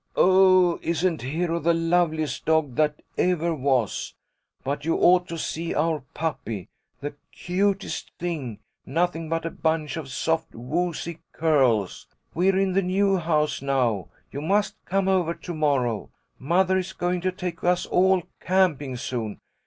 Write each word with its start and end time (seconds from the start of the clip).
"Oh, 0.15 0.79
isn't 0.81 1.21
Hero 1.21 1.59
the 1.59 1.75
loveliest 1.75 2.45
dog 2.45 2.73
that 2.73 3.03
ever 3.19 3.53
was! 3.53 4.15
But 4.63 4.83
you 4.83 4.95
ought 4.97 5.27
to 5.27 5.37
see 5.37 5.75
our 5.75 5.99
puppy 6.15 6.69
the 7.01 7.13
cutest 7.31 8.11
thing 8.17 8.57
nothing 8.83 9.29
but 9.29 9.45
a 9.45 9.51
bunch 9.51 9.97
of 9.97 10.09
soft, 10.09 10.55
woozy 10.55 11.19
curls."... 11.33 12.07
"We're 12.33 12.57
in 12.57 12.73
the 12.73 12.81
new 12.81 13.17
house 13.17 13.61
now, 13.61 14.07
you 14.31 14.41
must 14.41 14.75
come 14.85 15.07
over 15.07 15.35
to 15.35 15.53
morrow."... 15.53 16.09
"Mother 16.39 16.79
is 16.79 16.93
going 16.93 17.21
to 17.21 17.31
take 17.31 17.63
us 17.63 17.85
all 17.85 18.23
camping 18.39 18.95
soon. 18.97 19.37